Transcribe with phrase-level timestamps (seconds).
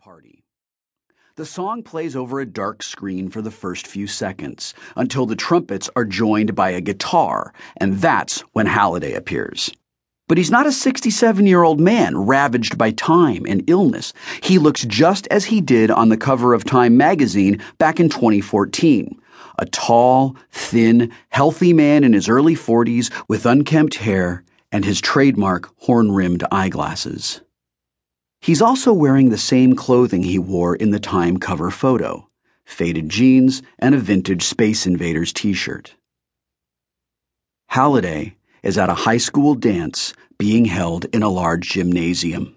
[0.00, 0.44] Party.
[1.36, 5.90] The song plays over a dark screen for the first few seconds until the trumpets
[5.94, 9.70] are joined by a guitar, and that's when Halliday appears.
[10.26, 14.14] But he's not a 67 year old man ravaged by time and illness.
[14.42, 19.20] He looks just as he did on the cover of Time magazine back in 2014.
[19.58, 25.70] A tall, thin, healthy man in his early 40s with unkempt hair and his trademark
[25.80, 27.42] horn rimmed eyeglasses.
[28.40, 32.26] He's also wearing the same clothing he wore in the Time cover photo
[32.64, 35.96] faded jeans and a vintage Space Invaders t shirt.
[37.66, 42.56] Halliday is at a high school dance being held in a large gymnasium.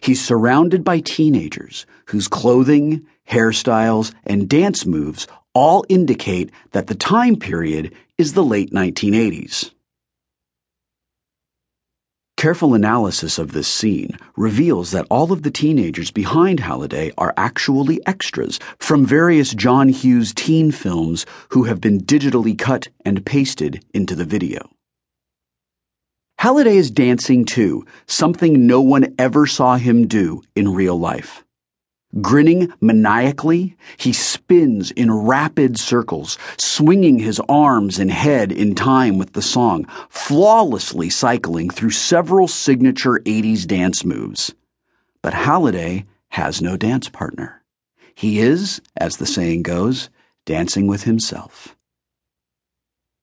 [0.00, 7.36] He's surrounded by teenagers whose clothing, hairstyles, and dance moves all indicate that the time
[7.36, 9.72] period is the late 1980s.
[12.44, 18.06] Careful analysis of this scene reveals that all of the teenagers behind Halliday are actually
[18.06, 24.14] extras from various John Hughes teen films who have been digitally cut and pasted into
[24.14, 24.68] the video.
[26.36, 31.46] Halliday is dancing too, something no one ever saw him do in real life.
[32.20, 39.32] Grinning maniacally, he spins in rapid circles, swinging his arms and head in time with
[39.32, 44.54] the song, flawlessly cycling through several signature 80s dance moves.
[45.22, 47.62] But Halliday has no dance partner.
[48.14, 50.08] He is, as the saying goes,
[50.44, 51.76] dancing with himself.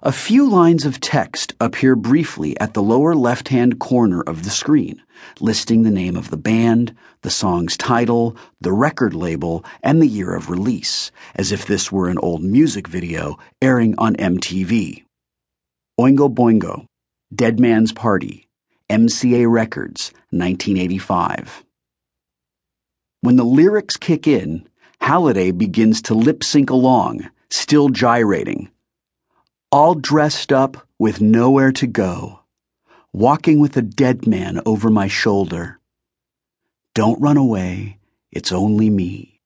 [0.03, 4.49] A few lines of text appear briefly at the lower left hand corner of the
[4.49, 4.99] screen,
[5.39, 10.33] listing the name of the band, the song's title, the record label, and the year
[10.33, 15.03] of release, as if this were an old music video airing on MTV.
[15.99, 16.87] Oingo Boingo,
[17.31, 18.47] Dead Man's Party,
[18.89, 21.63] MCA Records, 1985.
[23.21, 24.67] When the lyrics kick in,
[24.99, 28.71] Halliday begins to lip sync along, still gyrating
[29.71, 32.41] all dressed up with nowhere to go,
[33.13, 35.79] walking with a dead man over my shoulder.
[36.93, 37.97] Don't run away,
[38.31, 39.39] it's only me.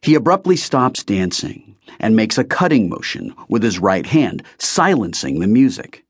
[0.00, 5.46] He abruptly stops dancing and makes a cutting motion with his right hand, silencing the
[5.46, 6.06] music.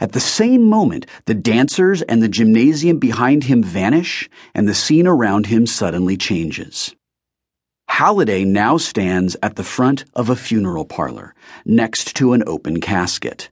[0.00, 5.06] At the same moment, the dancers and the gymnasium behind him vanish, and the scene
[5.06, 6.96] around him suddenly changes.
[7.98, 13.48] Halliday now stands at the front of a funeral parlor, next to an open casket.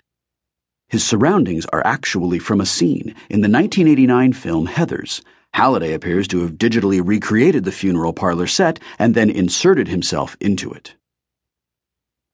[0.89, 5.21] His surroundings are actually from a scene in the 1989 film Heathers.
[5.53, 10.71] Halliday appears to have digitally recreated the funeral parlor set and then inserted himself into
[10.71, 10.95] it.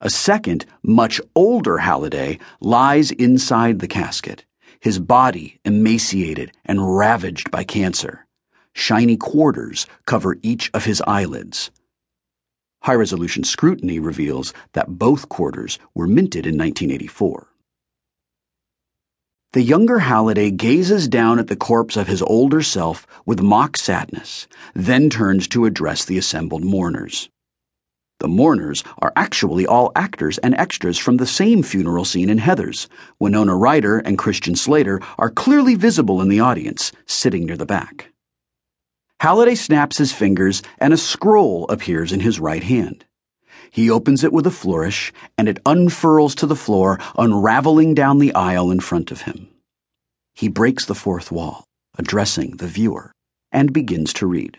[0.03, 4.45] A second, much older Halliday lies inside the casket,
[4.81, 8.27] his body emaciated and ravaged by cancer.
[8.75, 11.71] Shiny quarters cover each of his eyelids.
[12.83, 17.47] High resolution scrutiny reveals that both quarters were minted in 1984.
[19.53, 24.49] The younger Halliday gazes down at the corpse of his older self with mock sadness,
[24.75, 27.29] then turns to address the assembled mourners.
[28.19, 32.89] The mourners are actually all actors and extras from the same funeral scene in Heathers.
[33.19, 38.12] Winona Ryder and Christian Slater are clearly visible in the audience, sitting near the back.
[39.23, 43.05] Halliday snaps his fingers, and a scroll appears in his right hand.
[43.71, 48.35] He opens it with a flourish, and it unfurls to the floor, unraveling down the
[48.35, 49.47] aisle in front of him.
[50.35, 51.63] He breaks the fourth wall,
[51.97, 53.13] addressing the viewer,
[53.53, 54.59] and begins to read.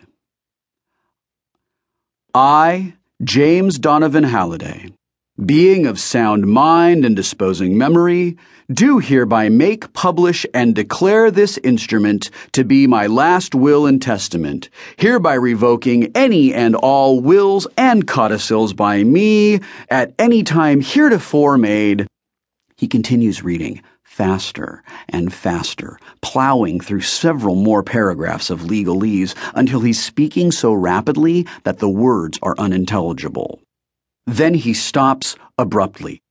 [2.32, 4.94] I, James Donovan Halliday,
[5.42, 8.36] being of sound mind and disposing memory,
[8.72, 14.70] do hereby make, publish, and declare this instrument to be my last will and testament,
[14.96, 22.06] hereby revoking any and all wills and codicils by me at any time heretofore made.
[22.76, 30.00] He continues reading faster and faster, plowing through several more paragraphs of legalese until he's
[30.00, 33.63] speaking so rapidly that the words are unintelligible.
[34.26, 36.22] Then he stops abruptly.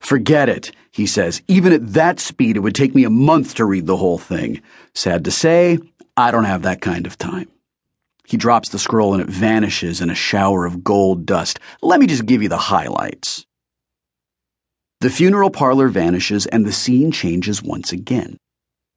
[0.00, 1.42] Forget it, he says.
[1.48, 4.60] Even at that speed, it would take me a month to read the whole thing.
[4.94, 5.78] Sad to say,
[6.16, 7.48] I don't have that kind of time.
[8.26, 11.58] He drops the scroll and it vanishes in a shower of gold dust.
[11.82, 13.46] Let me just give you the highlights.
[15.00, 18.38] The funeral parlor vanishes and the scene changes once again.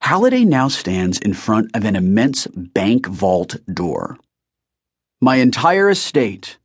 [0.02, 4.18] Halliday now stands in front of an immense bank vault door.
[5.20, 6.59] My entire estate,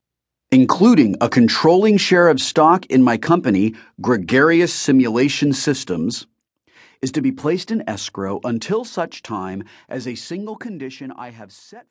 [0.50, 6.26] including a controlling share of stock in my company, Gregarious Simulation Systems,
[7.02, 11.52] is to be placed in escrow until such time as a single condition I have
[11.52, 11.86] set